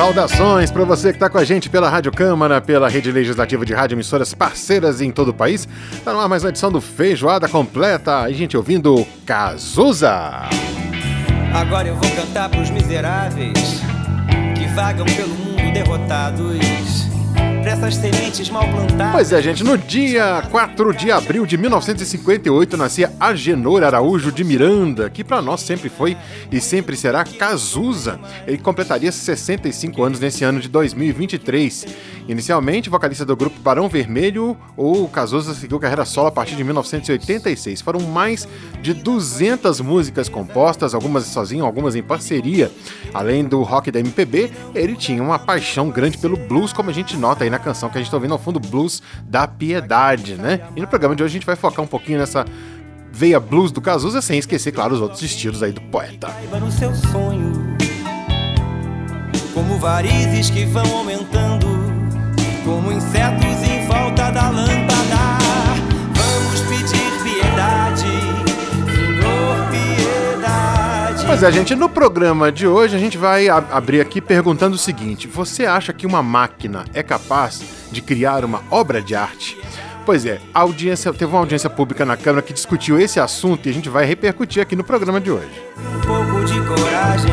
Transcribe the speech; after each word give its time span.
Saudações 0.00 0.70
para 0.70 0.82
você 0.82 1.10
que 1.10 1.16
está 1.16 1.28
com 1.28 1.36
a 1.36 1.44
gente 1.44 1.68
pela 1.68 1.90
Rádio 1.90 2.10
Câmara, 2.10 2.58
pela 2.58 2.88
Rede 2.88 3.12
Legislativa 3.12 3.66
de 3.66 3.74
Rádio 3.74 3.96
Emissoras 3.96 4.32
parceiras 4.32 5.02
em 5.02 5.10
todo 5.10 5.28
o 5.28 5.34
país. 5.34 5.68
Está 5.92 6.14
no 6.14 6.20
ar 6.20 6.26
mais 6.26 6.42
uma 6.42 6.48
edição 6.48 6.72
do 6.72 6.80
Feijoada 6.80 7.46
Completa. 7.46 8.20
A 8.20 8.32
gente 8.32 8.56
ouvindo 8.56 9.06
Cazuza. 9.26 10.48
Agora 11.52 11.88
eu 11.88 11.96
vou 11.96 12.10
cantar 12.12 12.48
pros 12.48 12.70
miseráveis 12.70 13.82
que 14.56 14.66
vagam 14.68 15.04
pelo 15.04 15.34
mundo 15.34 15.70
derrotados 15.70 16.89
essas 17.70 17.94
sementes 17.94 18.50
mal 18.50 18.66
plantadas. 18.68 19.12
Pois 19.12 19.32
é, 19.32 19.40
gente, 19.40 19.62
no 19.62 19.78
dia 19.78 20.42
4 20.50 20.92
de 20.92 21.12
abril 21.12 21.46
de 21.46 21.56
1958 21.56 22.76
nascia 22.76 23.12
Agenor 23.20 23.84
Araújo 23.84 24.32
de 24.32 24.42
Miranda, 24.42 25.08
que 25.08 25.22
para 25.22 25.40
nós 25.40 25.60
sempre 25.60 25.88
foi 25.88 26.16
e 26.50 26.60
sempre 26.60 26.96
será 26.96 27.22
Cazuza. 27.22 28.18
Ele 28.44 28.58
completaria 28.58 29.12
65 29.12 30.02
anos 30.02 30.18
nesse 30.18 30.42
ano 30.42 30.58
de 30.58 30.68
2023. 30.68 31.86
Inicialmente, 32.28 32.90
vocalista 32.90 33.24
do 33.24 33.36
grupo 33.36 33.60
Barão 33.60 33.88
Vermelho, 33.88 34.56
o 34.76 35.06
Cazuza 35.06 35.54
seguiu 35.54 35.78
carreira 35.78 36.04
solo 36.04 36.26
a 36.26 36.32
partir 36.32 36.56
de 36.56 36.64
1986. 36.64 37.80
Foram 37.82 38.00
mais 38.00 38.48
de 38.82 38.94
200 38.94 39.80
músicas 39.80 40.28
compostas, 40.28 40.92
algumas 40.92 41.24
sozinho, 41.24 41.64
algumas 41.64 41.94
em 41.94 42.02
parceria. 42.02 42.70
Além 43.14 43.44
do 43.44 43.62
rock 43.62 43.92
da 43.92 44.00
MPB, 44.00 44.50
ele 44.74 44.96
tinha 44.96 45.22
uma 45.22 45.38
paixão 45.38 45.88
grande 45.88 46.18
pelo 46.18 46.36
blues, 46.36 46.72
como 46.72 46.90
a 46.90 46.92
gente 46.92 47.16
nota 47.16 47.44
aí 47.44 47.50
na 47.50 47.59
canção 47.60 47.88
que 47.88 47.98
a 47.98 48.00
gente 48.00 48.08
está 48.08 48.16
ouvindo 48.16 48.32
ao 48.32 48.38
fundo, 48.38 48.58
Blues 48.58 49.02
da 49.24 49.46
Piedade, 49.46 50.34
né? 50.36 50.60
E 50.74 50.80
no 50.80 50.86
programa 50.86 51.14
de 51.14 51.22
hoje 51.22 51.32
a 51.32 51.34
gente 51.38 51.46
vai 51.46 51.56
focar 51.56 51.84
um 51.84 51.88
pouquinho 51.88 52.18
nessa 52.18 52.44
veia 53.12 53.40
blues 53.40 53.72
do 53.72 53.80
Cazuza, 53.80 54.22
sem 54.22 54.38
esquecer, 54.38 54.72
claro, 54.72 54.94
os 54.94 55.00
outros 55.00 55.22
estilos 55.22 55.62
aí 55.62 55.72
do 55.72 55.80
poeta. 55.80 56.28
no 56.60 56.70
seu 56.70 56.94
sonho, 56.94 57.76
como 59.52 59.78
varizes 59.78 60.50
que 60.50 60.64
vão 60.64 60.96
aumentando, 60.96 61.66
como 62.64 62.92
insetos 62.92 63.62
em 63.62 63.86
volta 63.86 64.30
da 64.30 64.50
lâmpada. 64.50 64.99
Pois 71.40 71.54
é, 71.54 71.56
gente, 71.56 71.74
no 71.74 71.88
programa 71.88 72.52
de 72.52 72.66
hoje 72.66 72.94
a 72.94 72.98
gente 72.98 73.16
vai 73.16 73.48
ab- 73.48 73.66
abrir 73.72 73.98
aqui 73.98 74.20
perguntando 74.20 74.74
o 74.74 74.78
seguinte: 74.78 75.26
você 75.26 75.64
acha 75.64 75.90
que 75.90 76.06
uma 76.06 76.22
máquina 76.22 76.84
é 76.92 77.02
capaz 77.02 77.62
de 77.90 78.02
criar 78.02 78.44
uma 78.44 78.60
obra 78.70 79.00
de 79.00 79.14
arte? 79.14 79.58
Pois 80.04 80.26
é, 80.26 80.38
a 80.52 80.60
audiência, 80.60 81.10
teve 81.14 81.32
uma 81.32 81.38
audiência 81.38 81.70
pública 81.70 82.04
na 82.04 82.14
Câmara 82.14 82.42
que 82.42 82.52
discutiu 82.52 83.00
esse 83.00 83.18
assunto 83.18 83.66
e 83.66 83.70
a 83.70 83.72
gente 83.72 83.88
vai 83.88 84.04
repercutir 84.04 84.62
aqui 84.62 84.76
no 84.76 84.84
programa 84.84 85.18
de 85.18 85.30
hoje. 85.30 85.48
Um 85.78 86.00
pouco 86.02 86.44
de 86.44 86.60
coragem. 86.60 87.32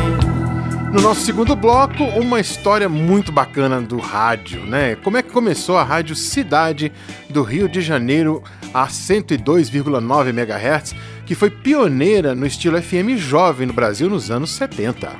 No 0.90 1.02
nosso 1.02 1.20
segundo 1.20 1.54
bloco, 1.54 2.02
uma 2.02 2.40
história 2.40 2.88
muito 2.88 3.30
bacana 3.30 3.78
do 3.78 3.98
rádio, 3.98 4.64
né? 4.64 4.96
Como 5.04 5.18
é 5.18 5.22
que 5.22 5.30
começou 5.30 5.76
a 5.76 5.84
Rádio 5.84 6.16
Cidade 6.16 6.90
do 7.28 7.42
Rio 7.42 7.68
de 7.68 7.82
Janeiro 7.82 8.42
a 8.72 8.86
102,9 8.86 10.28
MHz, 10.30 10.94
que 11.28 11.34
foi 11.34 11.50
pioneira 11.50 12.34
no 12.34 12.46
estilo 12.46 12.80
FM 12.80 13.18
jovem 13.18 13.66
no 13.66 13.74
Brasil 13.74 14.08
nos 14.08 14.30
anos 14.30 14.50
70. 14.52 15.12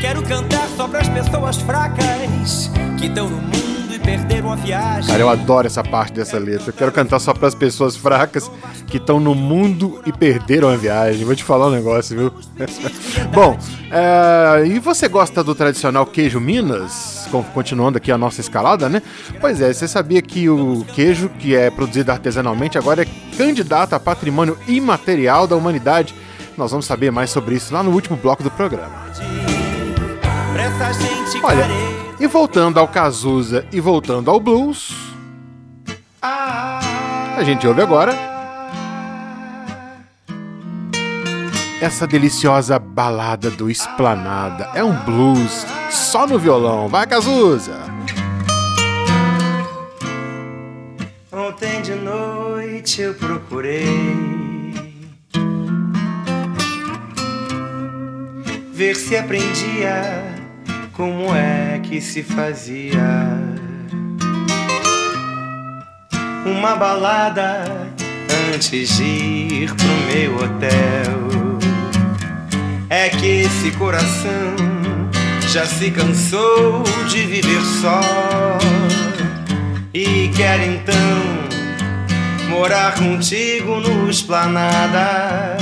Quero 0.00 0.20
cantar 0.24 0.68
só 0.70 0.88
pras 0.88 1.08
pessoas 1.08 1.58
fracas 1.58 2.68
que 2.98 3.06
estão 3.06 3.28
no 3.28 3.36
mundo 3.36 3.94
e 3.94 3.98
perderam 4.00 4.50
a 4.50 4.56
viagem. 4.56 5.08
Cara, 5.08 5.22
eu 5.22 5.28
adoro 5.28 5.68
essa 5.68 5.84
parte 5.84 6.14
dessa 6.14 6.40
letra. 6.40 6.70
Eu 6.70 6.72
quero 6.72 6.90
cantar 6.90 7.20
só 7.20 7.32
para 7.32 7.46
as 7.46 7.54
pessoas 7.54 7.96
fracas 7.96 8.50
que 8.88 8.96
estão 8.96 9.20
no 9.20 9.32
mundo 9.32 10.02
e 10.04 10.12
perderam 10.12 10.68
a 10.68 10.76
viagem. 10.76 11.24
Vou 11.24 11.36
te 11.36 11.44
falar 11.44 11.68
um 11.68 11.70
negócio, 11.70 12.18
viu? 12.18 12.32
Bom, 13.36 13.58
é, 13.90 14.66
e 14.66 14.78
você 14.78 15.08
gosta 15.08 15.42
do 15.42 15.54
tradicional 15.54 16.06
queijo 16.06 16.40
Minas? 16.40 17.28
Continuando 17.52 17.98
aqui 17.98 18.12
a 18.12 18.18
nossa 18.18 18.40
escalada, 18.40 18.88
né? 18.88 19.02
Pois 19.40 19.60
é, 19.60 19.72
você 19.72 19.88
sabia 19.88 20.22
que 20.22 20.48
o 20.48 20.84
queijo, 20.94 21.28
que 21.28 21.54
é 21.56 21.68
produzido 21.68 22.12
artesanalmente, 22.12 22.78
agora 22.78 23.02
é 23.02 23.36
candidato 23.36 23.94
a 23.94 24.00
patrimônio 24.00 24.56
imaterial 24.68 25.48
da 25.48 25.56
humanidade? 25.56 26.14
Nós 26.56 26.70
vamos 26.70 26.86
saber 26.86 27.10
mais 27.10 27.30
sobre 27.30 27.56
isso 27.56 27.74
lá 27.74 27.82
no 27.82 27.90
último 27.90 28.16
bloco 28.16 28.42
do 28.42 28.50
programa. 28.52 29.04
Olha, 31.42 31.66
e 32.20 32.26
voltando 32.28 32.78
ao 32.78 32.86
Cazuza 32.86 33.66
e 33.72 33.80
voltando 33.80 34.30
ao 34.30 34.38
blues, 34.38 34.94
a 36.22 37.42
gente 37.42 37.66
ouve 37.66 37.82
agora 37.82 38.33
essa 41.80 42.06
deliciosa 42.06 42.78
balada 42.78 43.50
do 43.50 43.70
Esplanada. 43.70 44.70
É 44.74 44.82
um 44.82 44.94
blues 45.04 45.66
só 45.90 46.26
no 46.26 46.38
violão. 46.38 46.88
Vai, 46.88 47.06
Cazuza! 47.06 47.78
Ontem 51.32 51.82
de 51.82 51.94
noite 51.94 53.02
eu 53.02 53.14
procurei 53.14 54.34
ver 58.72 58.96
se 58.96 59.16
aprendia 59.16 60.34
como 60.92 61.34
é 61.34 61.80
que 61.80 62.00
se 62.00 62.22
fazia 62.22 63.00
uma 66.44 66.76
balada 66.76 67.64
antes 68.52 68.96
de 68.96 69.04
ir 69.04 69.74
pro 69.74 69.88
meu 70.12 70.36
hotel. 70.36 71.33
É 72.96 73.08
que 73.08 73.40
esse 73.40 73.72
coração 73.72 74.54
já 75.48 75.66
se 75.66 75.90
cansou 75.90 76.84
de 77.08 77.26
viver 77.26 77.60
só 77.82 78.00
e 79.92 80.28
quer 80.28 80.64
então 80.64 80.94
morar 82.48 82.94
contigo 82.94 83.80
no 83.80 84.08
esplanada, 84.08 85.56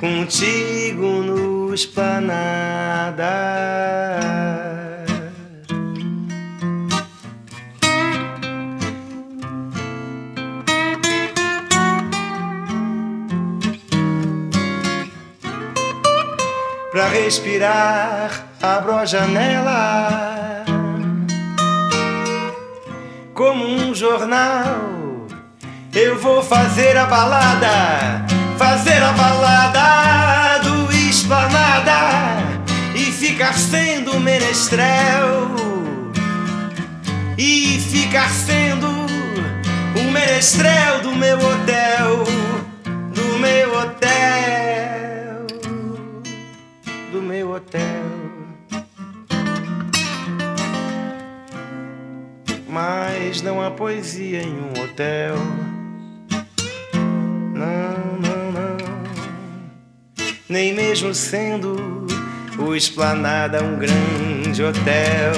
contigo 0.00 1.22
no 1.22 1.74
esplanada. 1.74 3.26
Respirar, 17.10 18.46
abro 18.62 18.94
a 18.96 19.04
janela 19.04 20.64
como 23.40 23.64
um 23.64 23.94
jornal. 23.94 25.26
Eu 25.94 26.18
vou 26.18 26.42
fazer 26.42 26.94
a 26.94 27.06
balada, 27.06 28.26
fazer 28.58 29.02
a 29.02 29.12
balada 29.12 30.58
do 30.62 30.92
esplanada 30.92 32.36
e 32.94 33.04
ficar 33.06 33.54
sendo 33.54 34.20
menestrel. 34.20 35.50
E 37.38 37.80
ficar 37.90 38.28
sendo 38.28 38.86
o 38.86 40.10
menestrel 40.10 41.00
do 41.00 41.16
meu 41.16 41.38
hotel, 41.38 42.24
do 43.14 43.38
meu 43.38 43.78
hotel, 43.78 44.39
hotel. 47.70 48.02
Mas 52.68 53.42
não 53.42 53.62
há 53.62 53.70
poesia 53.70 54.42
em 54.42 54.60
um 54.60 54.82
hotel. 54.82 55.36
Não, 57.54 58.18
não, 58.18 58.52
não. 58.52 58.76
Nem 60.48 60.74
mesmo 60.74 61.14
sendo 61.14 62.06
o 62.58 62.74
Esplanada 62.74 63.62
um 63.62 63.78
grande 63.78 64.62
hotel. 64.62 65.32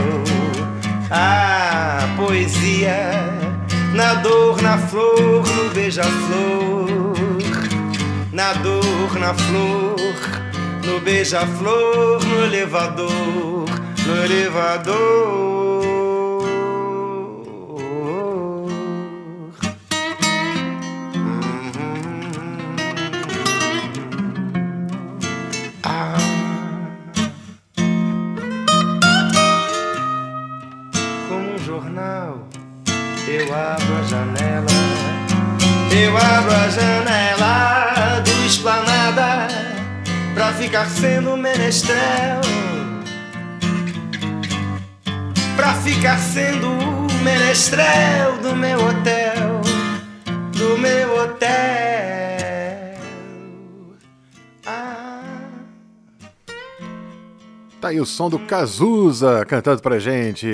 A 1.11 2.15
poesia 2.17 3.11
na 3.95 4.15
dor, 4.15 4.63
na 4.63 4.79
flor, 4.79 5.47
no 5.47 5.71
beija-flor. 5.75 7.13
Na 8.33 8.55
dor, 8.55 9.19
na 9.19 9.35
flor, 9.35 10.42
no 10.85 11.01
beija-flor, 11.01 12.25
no 12.25 12.45
elevador, 12.45 13.67
no 14.07 14.25
elevador. 14.25 15.63
Eu 33.35 33.55
abro 33.55 33.97
a 33.97 34.03
janela, 34.03 34.67
eu 35.91 36.17
abro 36.17 36.55
a 36.55 36.69
janela. 36.69 37.22
Ficar 40.63 40.89
sendo 40.89 41.37
menestrel. 41.37 42.41
Pra 45.57 45.75
ficar 45.75 46.17
sendo 46.19 46.69
o 46.69 47.13
menestrel 47.25 48.39
do 48.41 48.55
meu 48.55 48.79
hotel, 48.79 49.61
do 50.53 50.79
meu 50.79 51.21
hotel. 51.21 52.22
Tá 57.83 57.89
aí 57.89 58.01
o 58.01 58.07
som 58.07 58.31
do 58.31 58.39
Cazuza 58.39 59.45
cantando 59.45 59.83
pra 59.83 59.99
gente. 59.99 60.47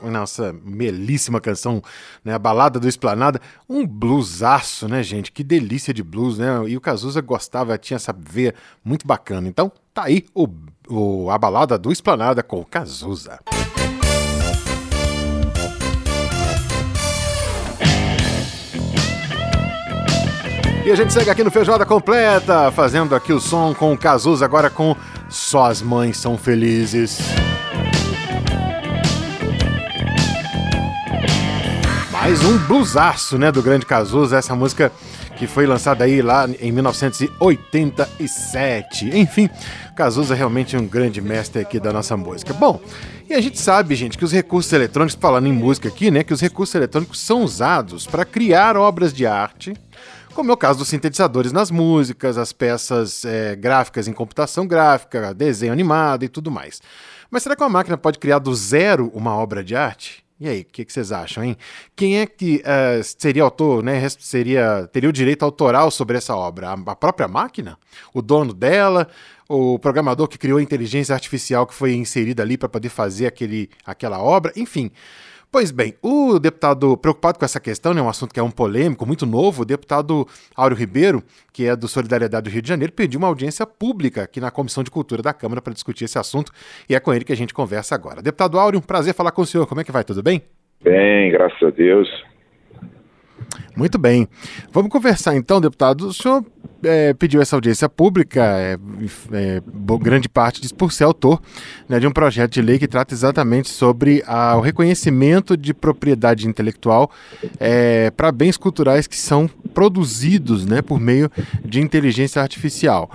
Nossa 0.00 0.54
belíssima 0.64 1.40
canção, 1.40 1.82
né? 2.24 2.32
A 2.32 2.38
balada 2.38 2.78
do 2.78 2.88
Esplanada. 2.88 3.40
Um 3.68 3.84
bluesaço, 3.84 4.86
né, 4.86 5.02
gente? 5.02 5.32
Que 5.32 5.42
delícia 5.42 5.92
de 5.92 6.04
blues, 6.04 6.38
né? 6.38 6.46
E 6.68 6.76
o 6.76 6.80
Cazuza 6.80 7.20
gostava, 7.20 7.76
tinha 7.76 7.96
essa 7.96 8.14
veia 8.16 8.54
muito 8.84 9.08
bacana. 9.08 9.48
Então, 9.48 9.72
tá 9.92 10.04
aí 10.04 10.24
o, 10.32 10.46
o, 10.88 11.28
a 11.32 11.36
balada 11.36 11.76
do 11.76 11.90
Esplanada 11.90 12.44
com 12.44 12.60
o 12.60 12.64
Cazuza. 12.64 13.40
E 20.86 20.90
a 20.92 20.94
gente 20.94 21.12
segue 21.12 21.28
aqui 21.28 21.42
no 21.44 21.50
Feijoada 21.50 21.84
Completa, 21.84 22.70
fazendo 22.70 23.14
aqui 23.14 23.30
o 23.30 23.40
som 23.40 23.74
com 23.74 23.92
o 23.92 23.98
Cazuza, 23.98 24.44
agora 24.44 24.70
com 24.70 24.96
Só 25.28 25.66
as 25.66 25.82
Mães 25.82 26.16
São 26.16 26.38
Felizes. 26.38 27.18
Mais 32.10 32.42
um 32.42 32.56
blusaço, 32.66 33.36
né, 33.38 33.52
do 33.52 33.62
grande 33.62 33.86
Cazuza, 33.86 34.38
essa 34.38 34.56
música 34.56 34.90
que 35.36 35.46
foi 35.46 35.66
lançada 35.66 36.04
aí 36.04 36.20
lá 36.20 36.48
em 36.60 36.72
1987. 36.72 39.16
Enfim, 39.16 39.48
Cazuza 39.94 40.34
é 40.34 40.36
realmente 40.36 40.76
um 40.76 40.84
grande 40.86 41.20
mestre 41.20 41.62
aqui 41.62 41.78
da 41.78 41.92
nossa 41.92 42.16
música. 42.16 42.52
Bom, 42.52 42.80
e 43.28 43.34
a 43.34 43.40
gente 43.40 43.60
sabe, 43.60 43.94
gente, 43.94 44.18
que 44.18 44.24
os 44.24 44.32
recursos 44.32 44.72
eletrônicos, 44.72 45.16
falando 45.20 45.46
em 45.46 45.52
música 45.52 45.86
aqui, 45.88 46.10
né, 46.10 46.24
que 46.24 46.32
os 46.32 46.40
recursos 46.40 46.74
eletrônicos 46.74 47.20
são 47.20 47.42
usados 47.42 48.04
para 48.06 48.24
criar 48.24 48.76
obras 48.76 49.12
de 49.12 49.26
arte 49.26 49.74
como 50.38 50.52
é 50.52 50.54
o 50.54 50.56
caso 50.56 50.78
dos 50.78 50.86
sintetizadores 50.86 51.50
nas 51.50 51.68
músicas, 51.68 52.38
as 52.38 52.52
peças 52.52 53.24
é, 53.24 53.56
gráficas 53.56 54.06
em 54.06 54.12
computação 54.12 54.68
gráfica, 54.68 55.34
desenho 55.34 55.72
animado 55.72 56.24
e 56.24 56.28
tudo 56.28 56.48
mais. 56.48 56.80
Mas 57.28 57.42
será 57.42 57.56
que 57.56 57.62
uma 57.64 57.68
máquina 57.68 57.98
pode 57.98 58.20
criar 58.20 58.38
do 58.38 58.54
zero 58.54 59.10
uma 59.12 59.34
obra 59.34 59.64
de 59.64 59.74
arte? 59.74 60.24
E 60.38 60.48
aí, 60.48 60.60
o 60.60 60.64
que, 60.64 60.84
que, 60.84 60.92
vocês 60.92 61.10
acham, 61.10 61.42
hein? 61.42 61.56
Quem 61.96 62.20
é 62.20 62.26
que 62.26 62.58
uh, 62.58 63.02
seria 63.18 63.42
autor, 63.42 63.82
né? 63.82 64.00
Seria, 64.10 64.88
teria 64.92 65.08
o 65.08 65.12
direito 65.12 65.44
autoral 65.44 65.90
sobre 65.90 66.16
essa 66.16 66.36
obra? 66.36 66.68
A, 66.68 66.74
a 66.74 66.94
própria 66.94 67.26
máquina? 67.26 67.76
O 68.14 68.22
dono 68.22 68.54
dela? 68.54 69.08
O 69.48 69.76
programador 69.76 70.28
que 70.28 70.38
criou 70.38 70.58
a 70.58 70.62
inteligência 70.62 71.16
artificial 71.16 71.66
que 71.66 71.74
foi 71.74 71.94
inserida 71.94 72.44
ali 72.44 72.56
para 72.56 72.68
poder 72.68 72.90
fazer 72.90 73.26
aquele, 73.26 73.68
aquela 73.84 74.22
obra? 74.22 74.52
Enfim. 74.54 74.92
Pois 75.50 75.70
bem, 75.70 75.94
o 76.02 76.38
deputado 76.38 76.94
preocupado 76.98 77.38
com 77.38 77.44
essa 77.44 77.58
questão, 77.58 77.94
né, 77.94 78.02
um 78.02 78.08
assunto 78.08 78.34
que 78.34 78.40
é 78.40 78.42
um 78.42 78.50
polêmico, 78.50 79.06
muito 79.06 79.24
novo, 79.24 79.62
o 79.62 79.64
deputado 79.64 80.26
Áureo 80.54 80.76
Ribeiro, 80.76 81.22
que 81.54 81.66
é 81.66 81.74
do 81.74 81.88
Solidariedade 81.88 82.50
do 82.50 82.52
Rio 82.52 82.60
de 82.60 82.68
Janeiro, 82.68 82.92
pediu 82.92 83.18
uma 83.18 83.28
audiência 83.28 83.66
pública 83.66 84.24
aqui 84.24 84.40
na 84.40 84.50
Comissão 84.50 84.84
de 84.84 84.90
Cultura 84.90 85.22
da 85.22 85.32
Câmara 85.32 85.62
para 85.62 85.72
discutir 85.72 86.04
esse 86.04 86.18
assunto 86.18 86.52
e 86.86 86.94
é 86.94 87.00
com 87.00 87.14
ele 87.14 87.24
que 87.24 87.32
a 87.32 87.36
gente 87.36 87.54
conversa 87.54 87.94
agora. 87.94 88.20
Deputado 88.20 88.58
Áureo, 88.58 88.78
um 88.78 88.82
prazer 88.82 89.14
falar 89.14 89.30
com 89.30 89.40
o 89.40 89.46
senhor. 89.46 89.66
Como 89.66 89.80
é 89.80 89.84
que 89.84 89.90
vai? 89.90 90.04
Tudo 90.04 90.22
bem? 90.22 90.42
Bem, 90.82 91.32
graças 91.32 91.62
a 91.62 91.70
Deus. 91.70 92.08
Muito 93.74 93.98
bem. 93.98 94.28
Vamos 94.70 94.90
conversar 94.90 95.34
então, 95.34 95.60
deputado. 95.62 96.08
O 96.08 96.12
senhor 96.12 96.44
é, 96.82 97.12
pediu 97.14 97.40
essa 97.40 97.56
audiência 97.56 97.88
pública, 97.88 98.42
é, 98.42 98.78
é, 99.32 99.62
grande 100.00 100.28
parte 100.28 100.60
diz 100.60 100.72
por 100.72 100.92
ser 100.92 101.04
autor 101.04 101.40
né, 101.88 101.98
de 101.98 102.06
um 102.06 102.10
projeto 102.10 102.52
de 102.52 102.62
lei 102.62 102.78
que 102.78 102.86
trata 102.86 103.14
exatamente 103.14 103.68
sobre 103.68 104.22
a, 104.26 104.56
o 104.56 104.60
reconhecimento 104.60 105.56
de 105.56 105.74
propriedade 105.74 106.46
intelectual 106.46 107.10
é, 107.58 108.10
para 108.10 108.30
bens 108.30 108.56
culturais 108.56 109.06
que 109.06 109.16
são 109.16 109.48
produzidos 109.74 110.66
né, 110.66 110.82
por 110.82 111.00
meio 111.00 111.30
de 111.64 111.80
inteligência 111.80 112.40
artificial. 112.40 113.10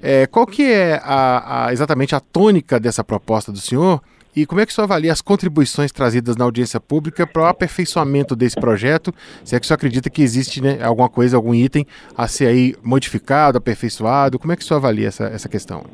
É, 0.00 0.26
qual 0.26 0.46
que 0.46 0.64
é 0.64 1.00
a, 1.04 1.66
a, 1.66 1.72
exatamente 1.72 2.14
a 2.14 2.20
tônica 2.20 2.80
dessa 2.80 3.04
proposta 3.04 3.52
do 3.52 3.58
senhor 3.58 4.02
e 4.34 4.46
como 4.46 4.60
é 4.60 4.66
que 4.66 4.72
o 4.72 4.74
senhor 4.74 4.86
avalia 4.86 5.12
as 5.12 5.20
contribuições 5.20 5.92
trazidas 5.92 6.36
na 6.36 6.44
audiência 6.44 6.80
pública 6.80 7.26
para 7.26 7.42
o 7.42 7.46
aperfeiçoamento 7.46 8.34
desse 8.34 8.58
projeto? 8.58 9.12
Se 9.44 9.54
é 9.54 9.60
que 9.60 9.64
o 9.64 9.68
senhor 9.68 9.76
acredita 9.76 10.08
que 10.08 10.22
existe 10.22 10.62
né, 10.62 10.82
alguma 10.82 11.08
coisa, 11.08 11.36
algum 11.36 11.54
item 11.54 11.84
a 12.16 12.26
ser 12.26 12.46
aí 12.46 12.74
modificado, 12.82 13.58
aperfeiçoado? 13.58 14.38
Como 14.38 14.52
é 14.52 14.56
que 14.56 14.62
o 14.62 14.64
senhor 14.64 14.78
avalia 14.78 15.08
essa, 15.08 15.24
essa 15.24 15.50
questão? 15.50 15.84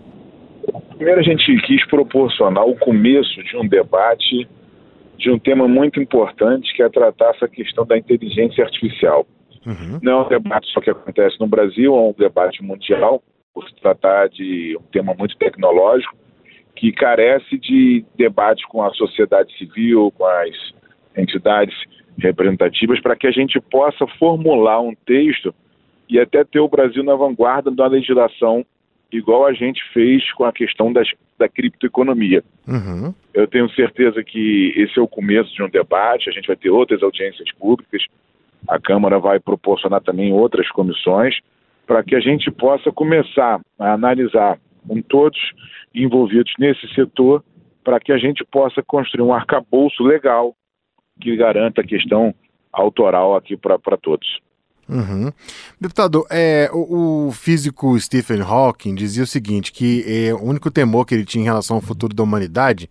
Primeiro, 0.97 1.21
a 1.21 1.23
gente 1.23 1.45
quis 1.63 1.85
proporcionar 1.87 2.65
o 2.65 2.77
começo 2.77 3.43
de 3.43 3.57
um 3.57 3.67
debate 3.67 4.49
de 5.17 5.31
um 5.33 5.39
tema 5.39 5.67
muito 5.67 6.01
importante, 6.01 6.73
que 6.75 6.83
é 6.83 6.89
tratar 6.89 7.31
essa 7.35 7.49
questão 7.49 7.85
da 7.85 7.99
inteligência 7.99 8.63
artificial. 8.63 9.27
Uhum. 9.67 9.99
Não 10.01 10.13
é 10.13 10.27
um 10.27 10.29
debate 10.29 10.73
só 10.73 10.81
que 10.81 10.91
acontece 10.91 11.41
no 11.41 11.49
Brasil, 11.49 11.93
é 11.93 12.01
um 12.01 12.15
debate 12.17 12.63
mundial, 12.63 13.21
por 13.53 13.69
se 13.69 13.75
tratar 13.83 14.29
de 14.29 14.79
um 14.81 14.85
tema 14.93 15.15
muito 15.19 15.37
tecnológico 15.37 16.15
que 16.79 16.93
carece 16.93 17.59
de 17.59 18.05
debate 18.17 18.65
com 18.69 18.85
a 18.85 18.91
sociedade 18.93 19.53
civil, 19.59 20.13
com 20.17 20.25
as 20.25 20.73
entidades 21.17 21.75
representativas, 22.17 23.01
para 23.01 23.17
que 23.17 23.27
a 23.27 23.33
gente 23.33 23.61
possa 23.61 24.07
formular 24.19 24.81
um 24.81 24.95
texto 24.95 25.53
e 26.09 26.21
até 26.21 26.45
ter 26.45 26.61
o 26.61 26.69
Brasil 26.69 27.03
na 27.03 27.17
vanguarda 27.17 27.69
da 27.69 27.89
legislação, 27.89 28.65
igual 29.11 29.45
a 29.45 29.53
gente 29.53 29.83
fez 29.93 30.33
com 30.35 30.45
a 30.45 30.53
questão 30.53 30.93
das, 30.93 31.09
da 31.37 31.49
criptoeconomia. 31.49 32.45
Uhum. 32.69 33.13
Eu 33.35 33.49
tenho 33.49 33.69
certeza 33.71 34.23
que 34.23 34.73
esse 34.77 34.97
é 35.01 35.03
o 35.03 35.09
começo 35.09 35.53
de 35.53 35.63
um 35.65 35.69
debate, 35.69 36.31
a 36.31 36.33
gente 36.33 36.47
vai 36.47 36.57
ter 36.57 36.71
outras 36.71 37.03
audiências 37.03 37.51
públicas, 37.59 38.05
a 38.69 38.79
Câmara 38.79 39.19
vai 39.19 39.41
proporcionar 39.41 40.01
também 40.01 40.33
outras 40.33 40.69
comissões, 40.71 41.37
para 41.87 42.05
que 42.05 42.15
a 42.15 42.21
gente 42.21 42.53
possa 42.53 42.93
começar 42.93 43.61
a 43.79 43.93
analisar 43.95 44.59
com 44.89 45.03
todos 45.03 45.39
envolvidos 45.95 46.53
nesse 46.59 46.89
setor 46.95 47.45
para 47.85 48.01
que 48.01 48.13
a 48.13 48.19
gente 48.19 48.45
possa 48.45 48.83
construir 48.83 49.23
um 49.23 49.33
arcabouço 49.33 50.03
legal 50.03 50.55
que 51.21 51.37
garanta 51.37 51.81
a 51.81 51.87
questão 51.87 52.35
autoral 52.73 53.37
aqui 53.37 53.57
para 53.57 53.97
todos. 53.97 54.27
Uhum. 54.89 55.31
Deputado, 55.79 56.25
é, 56.31 56.71
o, 56.73 57.27
o, 57.27 57.33
físico 57.33 57.99
Stephen 58.01 58.41
Hawking 58.41 58.95
dizia 58.95 59.23
o 59.23 59.27
seguinte, 59.27 59.71
que 59.71 60.03
é, 60.07 60.33
o 60.33 60.43
único 60.43 60.71
temor 60.71 61.05
que 61.05 61.15
ele 61.15 61.27
tinha 61.27 61.43
em 61.43 61.45
relação 61.45 61.77
ao 61.77 61.83
futuro 61.83 62.15
da 62.15 62.23
humanidade 62.23 62.89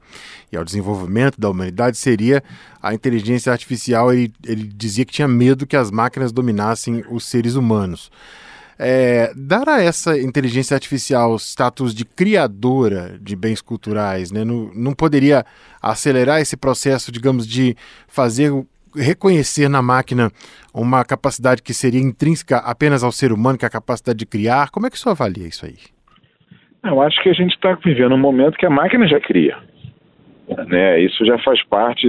e 0.51 0.57
ao 0.57 0.63
desenvolvimento 0.63 1.41
da 1.41 1.49
humanidade 1.49 1.97
seria 1.97 2.43
a 2.83 2.93
inteligência 2.93 3.51
artificial. 3.51 4.13
Ele, 4.13 4.31
ele 4.45 4.63
dizia 4.63 5.05
que 5.05 5.13
tinha 5.13 5.27
medo 5.27 5.65
que 5.65 5.75
as 5.75 5.89
máquinas 5.89 6.31
dominassem 6.31 7.03
os 7.09 7.25
seres 7.25 7.55
humanos. 7.55 8.11
É, 8.79 9.31
dar 9.35 9.67
a 9.67 9.81
essa 9.81 10.19
inteligência 10.19 10.75
artificial 10.75 11.35
status 11.37 11.95
de 11.95 12.05
criadora 12.05 13.17
de 13.19 13.35
bens 13.35 13.61
culturais, 13.61 14.31
né, 14.31 14.43
não, 14.43 14.71
não 14.75 14.93
poderia 14.93 15.43
acelerar 15.81 16.39
esse 16.39 16.55
processo, 16.55 17.11
digamos, 17.11 17.47
de 17.47 17.75
fazer 18.07 18.51
reconhecer 18.95 19.69
na 19.69 19.81
máquina 19.81 20.31
uma 20.73 21.03
capacidade 21.03 21.61
que 21.61 21.73
seria 21.73 22.01
intrínseca 22.01 22.57
apenas 22.57 23.03
ao 23.03 23.11
ser 23.11 23.31
humano, 23.31 23.57
que 23.57 23.65
é 23.65 23.67
a 23.67 23.71
capacidade 23.71 24.17
de 24.17 24.25
criar? 24.25 24.69
Como 24.69 24.87
é 24.87 24.89
que 24.89 24.95
o 24.95 24.99
senhor 24.99 25.13
avalia 25.13 25.47
isso 25.47 25.65
aí? 25.65 25.77
Eu 26.83 27.01
acho 27.01 27.21
que 27.21 27.29
a 27.29 27.33
gente 27.33 27.53
está 27.53 27.73
vivendo 27.73 28.15
um 28.15 28.19
momento 28.19 28.57
que 28.57 28.65
a 28.65 28.69
máquina 28.69 29.07
já 29.07 29.19
cria. 29.19 29.57
Né? 30.67 31.01
Isso 31.01 31.25
já 31.25 31.37
faz 31.39 31.61
parte 31.65 32.07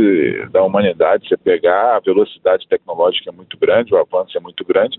da 0.52 0.62
humanidade. 0.62 1.28
Você 1.28 1.36
pegar 1.36 1.96
a 1.96 2.00
velocidade 2.00 2.66
tecnológica 2.68 3.30
é 3.30 3.32
muito 3.32 3.58
grande, 3.58 3.92
o 3.92 3.98
avanço 3.98 4.36
é 4.36 4.40
muito 4.40 4.64
grande, 4.64 4.98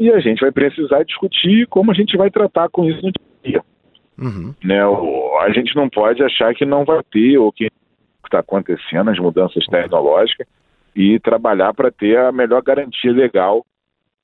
e 0.00 0.10
a 0.10 0.18
gente 0.18 0.40
vai 0.40 0.50
precisar 0.50 1.04
discutir 1.04 1.66
como 1.68 1.90
a 1.90 1.94
gente 1.94 2.16
vai 2.16 2.30
tratar 2.30 2.70
com 2.70 2.86
isso 2.86 3.00
no 3.02 3.12
dia. 3.44 3.62
Uhum. 4.18 4.54
Né, 4.64 4.84
o, 4.86 5.38
a 5.40 5.50
gente 5.50 5.76
não 5.76 5.90
pode 5.90 6.22
achar 6.22 6.54
que 6.54 6.64
não 6.64 6.86
vai 6.86 7.02
ter 7.12 7.36
o 7.36 7.52
que 7.52 7.68
está 8.24 8.38
acontecendo, 8.38 9.10
as 9.10 9.18
mudanças 9.18 9.64
tecnológicas, 9.66 10.46
e 10.96 11.20
trabalhar 11.20 11.74
para 11.74 11.90
ter 11.90 12.18
a 12.18 12.32
melhor 12.32 12.62
garantia 12.62 13.12
legal 13.12 13.64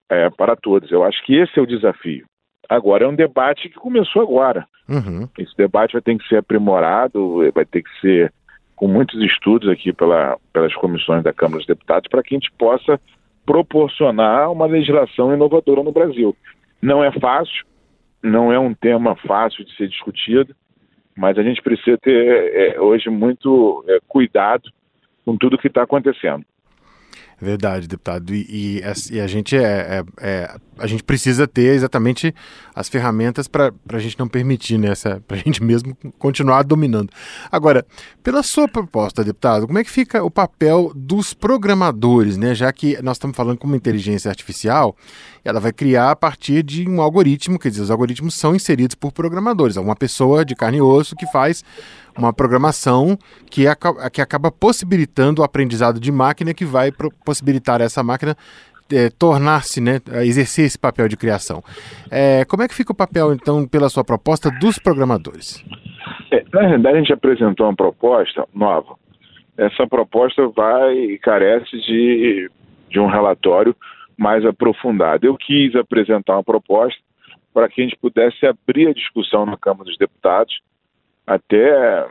é, 0.09 0.31
para 0.31 0.57
todos. 0.57 0.91
Eu 0.91 1.05
acho 1.05 1.23
que 1.25 1.35
esse 1.37 1.59
é 1.59 1.63
o 1.63 1.67
desafio. 1.67 2.25
Agora, 2.69 3.05
é 3.05 3.09
um 3.09 3.15
debate 3.15 3.69
que 3.69 3.77
começou 3.77 4.23
agora. 4.23 4.67
Uhum. 4.89 5.29
Esse 5.39 5.55
debate 5.57 5.93
vai 5.93 6.03
ter 6.03 6.17
que 6.17 6.27
ser 6.27 6.39
aprimorado, 6.39 7.51
vai 7.53 7.65
ter 7.67 7.83
que 7.83 8.01
ser 8.01 8.33
com 8.75 8.89
muitos 8.89 9.21
estudos 9.23 9.69
aqui 9.69 9.93
pela, 9.93 10.39
pelas 10.53 10.75
comissões 10.75 11.23
da 11.23 11.33
Câmara 11.33 11.59
dos 11.59 11.67
Deputados 11.67 12.09
para 12.11 12.23
que 12.23 12.35
a 12.35 12.39
gente 12.39 12.53
possa 12.59 13.01
proporcionar 13.47 14.51
uma 14.51 14.67
legislação 14.67 15.33
inovadora 15.33 15.83
no 15.83 15.93
Brasil. 15.93 16.37
Não 16.83 17.03
é 17.03 17.13
fácil, 17.13 17.65
não 18.23 18.53
é 18.53 18.59
um 18.59 18.75
tema 18.75 19.15
fácil 19.17 19.65
de 19.65 19.75
ser 19.77 19.89
discutido, 19.89 20.55
mas 21.17 21.39
a 21.39 21.43
gente 21.43 21.63
precisa 21.63 21.97
ter 21.97 22.75
é, 22.75 22.81
hoje 22.81 23.09
muito 23.09 23.85
é, 23.89 23.99
cuidado 24.07 24.71
com 25.25 25.37
tudo 25.37 25.57
que 25.57 25.69
está 25.69 25.83
acontecendo. 25.83 26.45
Verdade, 27.41 27.87
deputado. 27.87 28.35
E, 28.35 28.81
e, 28.81 28.83
e 29.13 29.21
a 29.21 29.27
gente 29.27 29.55
é, 29.57 29.61
é, 29.61 30.05
é, 30.21 30.57
a 30.79 30.87
gente 30.87 31.03
precisa 31.03 31.47
ter 31.47 31.75
exatamente 31.75 32.35
as 32.75 32.89
ferramentas 32.89 33.47
para 33.47 33.73
a 33.93 33.99
gente 33.99 34.19
não 34.19 34.27
permitir, 34.27 34.79
né, 34.79 34.93
para 35.27 35.37
a 35.37 35.41
gente 35.45 35.63
mesmo 35.63 35.95
continuar 36.19 36.63
dominando. 36.63 37.11
Agora, 37.53 37.85
pela 38.23 38.43
sua 38.43 38.67
proposta, 38.67 39.23
deputado, 39.23 39.67
como 39.67 39.79
é 39.79 39.85
que 39.85 39.91
fica 39.91 40.25
o 40.25 40.31
papel 40.31 40.93
dos 40.95 41.35
programadores, 41.35 42.39
né? 42.39 42.55
Já 42.55 42.73
que 42.73 43.01
nós 43.03 43.17
estamos 43.17 43.37
falando 43.37 43.59
com 43.59 43.67
uma 43.67 43.77
inteligência 43.77 44.31
artificial, 44.31 44.97
ela 45.47 45.61
vai 45.61 45.73
criar 45.73 46.11
a 46.11 46.17
partir 46.17 46.63
de 46.63 46.89
um 46.89 47.01
algoritmo, 47.01 47.59
quer 47.59 47.69
dizer, 47.69 47.83
os 47.83 47.91
algoritmos 47.91 48.35
são 48.35 48.55
inseridos 48.55 48.97
por 48.97 49.13
programadores, 49.13 49.77
uma 49.77 49.95
pessoa 49.95 50.45
de 50.45 50.57
carne 50.57 50.79
e 50.79 50.83
osso 50.83 51.15
que 51.15 51.27
faz 51.27 51.65
uma 52.19 52.33
programação 52.33 53.17
que, 53.49 53.65
que 54.13 54.21
acaba 54.21 54.51
possibilitando 54.51 55.43
o 55.43 55.45
aprendizado 55.45 56.01
de 56.01 56.11
máquina 56.11 56.53
que 56.53 56.65
vai 56.65 56.91
possibilitar 57.25 57.81
essa 57.81 58.03
máquina 58.03 58.37
é, 58.93 59.09
tornar-se, 59.11 59.81
né, 59.81 60.01
exercer 60.25 60.65
esse 60.65 60.79
papel 60.79 61.09
de 61.09 61.17
criação. 61.17 61.63
É, 62.11 62.45
como 62.45 62.63
é 62.63 62.69
que 62.69 62.75
fica 62.75 62.93
o 62.93 62.97
papel, 62.97 63.33
então, 63.33 63.67
pela 63.67 63.89
sua 63.89 64.05
proposta, 64.05 64.51
dos 64.51 64.79
programadores? 64.79 65.65
É, 66.31 66.45
na 66.53 66.63
realidade, 66.63 66.97
a 66.97 67.01
gente 67.01 67.13
apresentou 67.13 67.67
uma 67.67 67.77
proposta 67.77 68.47
nova. 68.55 68.97
Essa 69.57 69.87
proposta 69.87 70.49
vai 70.49 71.19
carece 71.23 71.77
de, 71.81 72.51
de 72.91 73.01
um 73.01 73.07
relatório 73.07 73.75
mais 74.17 74.45
aprofundado. 74.45 75.27
Eu 75.27 75.37
quis 75.37 75.75
apresentar 75.75 76.35
uma 76.35 76.45
proposta 76.45 77.01
para 77.53 77.69
que 77.69 77.81
a 77.81 77.85
gente 77.85 77.97
pudesse 77.97 78.47
abrir 78.47 78.89
a 78.89 78.93
discussão 78.93 79.47
na 79.47 79.57
Câmara 79.57 79.85
dos 79.85 79.97
Deputados, 79.97 80.61
até 81.27 82.07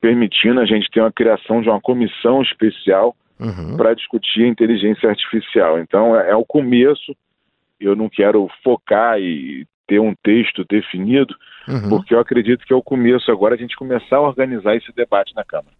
permitindo 0.00 0.60
a 0.60 0.66
gente 0.66 0.90
ter 0.90 1.00
uma 1.00 1.12
criação 1.12 1.60
de 1.60 1.68
uma 1.68 1.80
comissão 1.80 2.42
especial 2.42 3.16
uhum. 3.38 3.76
para 3.76 3.94
discutir 3.94 4.44
a 4.44 4.48
inteligência 4.48 5.08
artificial. 5.08 5.78
Então, 5.78 6.18
é, 6.18 6.30
é 6.30 6.36
o 6.36 6.44
começo. 6.44 7.14
Eu 7.80 7.94
não 7.94 8.08
quero 8.08 8.48
focar 8.62 9.20
e 9.20 9.66
ter 9.86 10.00
um 10.00 10.14
texto 10.22 10.64
definido, 10.68 11.34
uhum. 11.66 11.88
porque 11.88 12.14
eu 12.14 12.20
acredito 12.20 12.64
que 12.66 12.72
é 12.72 12.76
o 12.76 12.82
começo 12.82 13.30
agora 13.30 13.54
a 13.54 13.58
gente 13.58 13.76
começar 13.76 14.16
a 14.16 14.22
organizar 14.22 14.76
esse 14.76 14.92
debate 14.92 15.34
na 15.34 15.44
Câmara. 15.44 15.77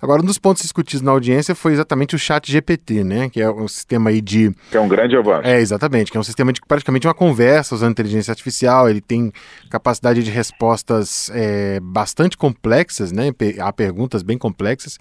Agora, 0.00 0.20
um 0.20 0.24
dos 0.24 0.38
pontos 0.38 0.62
discutidos 0.62 1.02
na 1.02 1.10
audiência 1.10 1.54
foi 1.54 1.72
exatamente 1.72 2.14
o 2.14 2.18
chat 2.18 2.50
GPT, 2.50 3.04
né? 3.04 3.30
Que 3.30 3.40
é 3.40 3.50
um 3.50 3.66
sistema 3.66 4.10
aí 4.10 4.20
de... 4.20 4.54
Que 4.70 4.76
é 4.76 4.80
um 4.80 4.88
grande 4.88 5.16
avanço. 5.16 5.46
É, 5.46 5.60
exatamente. 5.60 6.10
Que 6.10 6.16
é 6.16 6.20
um 6.20 6.24
sistema 6.24 6.52
de 6.52 6.60
praticamente 6.66 7.06
uma 7.06 7.14
conversa 7.14 7.74
usando 7.74 7.92
inteligência 7.92 8.30
artificial. 8.30 8.88
Ele 8.88 9.00
tem 9.00 9.32
capacidade 9.70 10.22
de 10.22 10.30
respostas 10.30 11.30
é, 11.32 11.80
bastante 11.80 12.36
complexas, 12.36 13.12
né? 13.12 13.32
Há 13.60 13.72
perguntas 13.72 14.22
bem 14.22 14.36
complexas. 14.36 14.98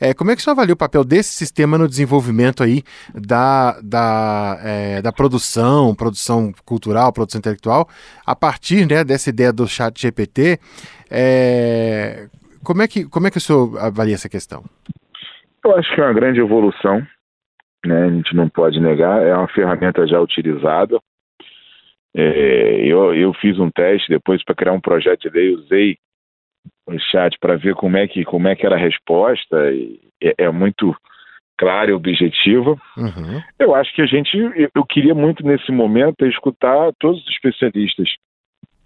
É, 0.00 0.12
como 0.14 0.30
é 0.30 0.36
que 0.36 0.42
você 0.42 0.50
avalia 0.50 0.74
o 0.74 0.76
papel 0.76 1.04
desse 1.04 1.30
sistema 1.30 1.78
no 1.78 1.88
desenvolvimento 1.88 2.62
aí 2.62 2.82
da, 3.14 3.78
da, 3.82 4.58
é, 4.62 5.02
da 5.02 5.12
produção, 5.12 5.94
produção 5.94 6.52
cultural, 6.64 7.12
produção 7.12 7.38
intelectual, 7.38 7.88
a 8.26 8.34
partir 8.34 8.86
né, 8.86 9.04
dessa 9.04 9.30
ideia 9.30 9.52
do 9.52 9.68
chat 9.68 10.00
GPT? 10.00 10.58
É, 11.12 12.28
como 12.70 12.82
é 12.82 12.86
que, 12.86 13.04
como 13.10 13.26
é 13.26 13.32
que 13.32 13.38
o 13.38 13.40
senhor 13.40 13.76
avalia 13.80 14.14
essa 14.14 14.28
questão? 14.28 14.62
Eu 15.64 15.76
acho 15.76 15.92
que 15.92 16.00
é 16.00 16.04
uma 16.04 16.12
grande 16.12 16.38
evolução, 16.38 17.04
né? 17.84 18.04
a 18.04 18.10
gente 18.10 18.32
não 18.32 18.48
pode 18.48 18.78
negar, 18.78 19.26
é 19.26 19.34
uma 19.34 19.48
ferramenta 19.48 20.06
já 20.06 20.20
utilizada. 20.20 21.00
É, 22.14 22.86
eu, 22.86 23.12
eu 23.12 23.34
fiz 23.34 23.58
um 23.58 23.70
teste 23.72 24.08
depois 24.08 24.44
para 24.44 24.54
criar 24.54 24.72
um 24.72 24.80
projeto 24.80 25.22
de 25.22 25.30
lei, 25.30 25.52
usei 25.52 25.96
o 26.86 26.96
chat 27.10 27.36
para 27.40 27.56
ver 27.56 27.74
como 27.74 27.96
é, 27.96 28.06
que, 28.06 28.24
como 28.24 28.46
é 28.46 28.54
que 28.54 28.64
era 28.64 28.76
a 28.76 28.78
resposta, 28.78 29.72
e 29.72 30.00
é, 30.22 30.44
é 30.44 30.50
muito 30.52 30.94
clara 31.58 31.90
e 31.90 31.94
objetiva. 31.94 32.80
Uhum. 32.96 33.42
Eu 33.58 33.74
acho 33.74 33.92
que 33.96 34.02
a 34.02 34.06
gente, 34.06 34.30
eu 34.72 34.84
queria 34.84 35.14
muito 35.14 35.44
nesse 35.44 35.72
momento 35.72 36.24
escutar 36.24 36.92
todos 37.00 37.20
os 37.20 37.28
especialistas 37.30 38.08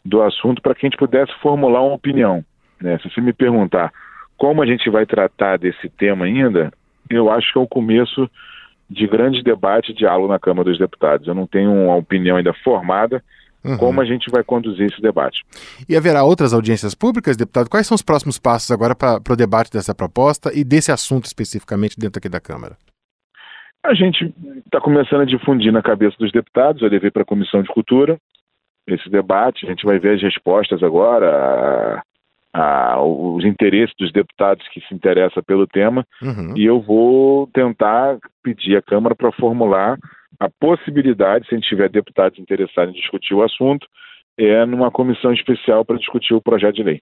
do 0.02 0.22
assunto 0.22 0.62
para 0.62 0.74
que 0.74 0.86
a 0.86 0.88
gente 0.88 0.98
pudesse 0.98 1.34
formular 1.42 1.82
uma 1.82 1.96
opinião. 1.96 2.42
Né? 2.84 2.98
Se 2.98 3.10
você 3.10 3.20
me 3.20 3.32
perguntar 3.32 3.90
como 4.36 4.62
a 4.62 4.66
gente 4.66 4.90
vai 4.90 5.06
tratar 5.06 5.58
desse 5.58 5.88
tema 5.88 6.26
ainda, 6.26 6.70
eu 7.08 7.30
acho 7.30 7.52
que 7.52 7.58
é 7.58 7.62
o 7.62 7.66
começo 7.66 8.30
de 8.90 9.06
grande 9.06 9.42
debate 9.42 9.92
e 9.92 9.94
diálogo 9.94 10.28
na 10.28 10.38
Câmara 10.38 10.68
dos 10.68 10.78
Deputados. 10.78 11.26
Eu 11.26 11.34
não 11.34 11.46
tenho 11.46 11.72
uma 11.72 11.96
opinião 11.96 12.36
ainda 12.36 12.52
formada 12.62 13.22
uhum. 13.64 13.78
como 13.78 14.00
a 14.02 14.04
gente 14.04 14.30
vai 14.30 14.44
conduzir 14.44 14.86
esse 14.86 15.00
debate. 15.00 15.42
E 15.88 15.96
haverá 15.96 16.22
outras 16.22 16.52
audiências 16.52 16.94
públicas, 16.94 17.36
deputado? 17.36 17.70
Quais 17.70 17.86
são 17.86 17.94
os 17.94 18.02
próximos 18.02 18.38
passos 18.38 18.70
agora 18.70 18.94
para 18.94 19.32
o 19.32 19.36
debate 19.36 19.72
dessa 19.72 19.94
proposta 19.94 20.50
e 20.54 20.62
desse 20.62 20.92
assunto 20.92 21.24
especificamente 21.24 21.98
dentro 21.98 22.18
aqui 22.18 22.28
da 22.28 22.40
Câmara? 22.40 22.76
A 23.82 23.94
gente 23.94 24.32
está 24.64 24.80
começando 24.80 25.22
a 25.22 25.26
difundir 25.26 25.72
na 25.72 25.82
cabeça 25.82 26.16
dos 26.18 26.32
deputados, 26.32 26.82
eu 26.82 26.88
levei 26.88 27.10
para 27.10 27.22
a 27.22 27.26
Comissão 27.26 27.62
de 27.62 27.68
Cultura 27.68 28.18
esse 28.86 29.08
debate, 29.08 29.64
a 29.64 29.70
gente 29.70 29.84
vai 29.84 29.98
ver 29.98 30.16
as 30.16 30.22
respostas 30.22 30.82
agora, 30.82 32.02
a, 32.54 33.02
os 33.02 33.44
interesses 33.44 33.94
dos 33.98 34.12
deputados 34.12 34.66
que 34.68 34.80
se 34.82 34.94
interessam 34.94 35.42
pelo 35.42 35.66
tema 35.66 36.06
uhum. 36.22 36.56
e 36.56 36.64
eu 36.64 36.80
vou 36.80 37.48
tentar 37.48 38.18
pedir 38.42 38.76
à 38.76 38.82
Câmara 38.82 39.16
para 39.16 39.32
formular 39.32 39.98
a 40.38 40.48
possibilidade, 40.60 41.46
se 41.46 41.54
a 41.54 41.58
gente 41.58 41.68
tiver 41.68 41.88
deputados 41.88 42.38
interessados 42.38 42.94
em 42.94 42.98
discutir 42.98 43.34
o 43.34 43.42
assunto, 43.42 43.86
é 44.38 44.64
numa 44.64 44.90
comissão 44.90 45.32
especial 45.32 45.84
para 45.84 45.98
discutir 45.98 46.34
o 46.34 46.42
projeto 46.42 46.76
de 46.76 46.82
lei. 46.82 47.00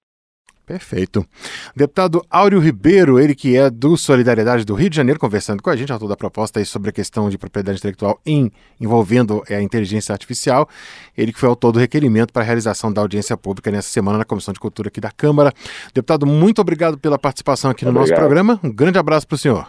Perfeito. 0.66 1.26
Deputado 1.74 2.24
Áureo 2.30 2.60
Ribeiro, 2.60 3.18
ele 3.18 3.34
que 3.34 3.56
é 3.56 3.68
do 3.68 3.96
Solidariedade 3.96 4.64
do 4.64 4.74
Rio 4.74 4.88
de 4.88 4.96
Janeiro, 4.96 5.18
conversando 5.18 5.62
com 5.62 5.68
a 5.68 5.76
gente, 5.76 5.92
autor 5.92 6.08
da 6.08 6.16
proposta 6.16 6.60
aí 6.60 6.64
sobre 6.64 6.90
a 6.90 6.92
questão 6.92 7.28
de 7.28 7.36
propriedade 7.36 7.78
intelectual 7.78 8.20
em, 8.24 8.50
envolvendo 8.80 9.42
a 9.50 9.60
inteligência 9.60 10.12
artificial. 10.12 10.68
Ele 11.18 11.32
que 11.32 11.38
foi 11.38 11.48
autor 11.48 11.72
do 11.72 11.78
requerimento 11.80 12.32
para 12.32 12.42
a 12.42 12.46
realização 12.46 12.92
da 12.92 13.00
audiência 13.00 13.36
pública 13.36 13.70
nessa 13.70 13.88
semana 13.88 14.18
na 14.18 14.24
Comissão 14.24 14.54
de 14.54 14.60
Cultura 14.60 14.88
aqui 14.88 15.00
da 15.00 15.10
Câmara. 15.10 15.52
Deputado, 15.92 16.26
muito 16.26 16.60
obrigado 16.60 16.96
pela 16.96 17.18
participação 17.18 17.70
aqui 17.70 17.84
no 17.84 17.90
obrigado. 17.90 18.10
nosso 18.10 18.20
programa. 18.20 18.60
Um 18.62 18.70
grande 18.72 18.98
abraço 18.98 19.26
para 19.26 19.34
o 19.34 19.38
senhor. 19.38 19.68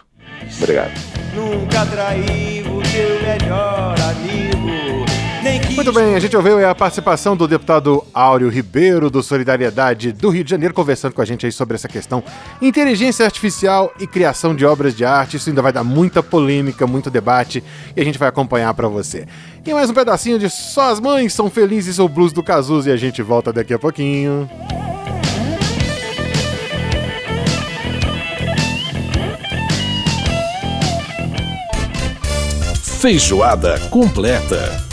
Obrigado. 0.62 0.94
Nunca 1.36 1.86
traí 1.88 2.62
o 2.62 2.82
teu 2.84 3.22
melhor 3.22 3.96
amigo 4.00 4.53
muito 5.76 5.92
bem, 5.92 6.14
a 6.14 6.20
gente 6.20 6.36
ouviu 6.38 6.68
a 6.68 6.76
participação 6.76 7.36
do 7.36 7.48
deputado 7.48 8.06
Áureo 8.14 8.50
Ribeiro, 8.50 9.10
do 9.10 9.24
Solidariedade 9.24 10.12
do 10.12 10.30
Rio 10.30 10.44
de 10.44 10.52
Janeiro, 10.52 10.74
conversando 10.74 11.14
com 11.14 11.22
a 11.22 11.26
gente 11.26 11.46
aí 11.46 11.52
sobre 11.52 11.76
essa 11.76 11.88
questão 11.88 12.24
inteligência 12.62 13.26
artificial 13.26 13.92
e 14.00 14.06
criação 14.06 14.56
de 14.56 14.66
obras 14.66 14.96
de 14.96 15.04
arte. 15.04 15.38
Isso 15.38 15.50
ainda 15.50 15.62
vai 15.62 15.74
dar 15.74 15.84
muita 15.84 16.22
polêmica, 16.22 16.86
muito 16.86 17.10
debate 17.10 17.64
e 17.96 18.02
a 18.02 18.04
gente 18.04 18.20
vai 18.20 18.30
acompanhar 18.30 18.74
para 18.74 18.88
você. 18.88 19.26
E 19.66 19.74
mais 19.74 19.90
um 19.90 19.94
pedacinho 19.94 20.38
de 20.38 20.50
Só 20.50 20.92
as 20.92 21.00
Mães 21.00 21.34
São 21.34 21.50
Felizes, 21.50 21.98
o 21.98 22.08
blues 22.08 22.32
do 22.32 22.44
Cazuza 22.44 22.90
e 22.90 22.94
a 22.94 22.98
gente 22.98 23.22
volta 23.22 23.52
daqui 23.52 23.74
a 23.74 23.80
pouquinho. 23.80 24.50
Feijoada 33.00 33.80
completa. 33.90 34.93